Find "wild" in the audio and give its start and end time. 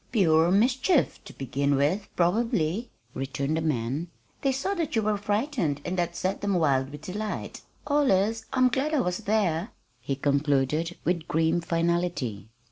6.55-6.89